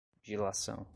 dilação 0.23 0.87